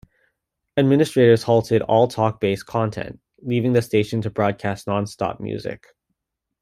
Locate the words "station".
3.83-4.19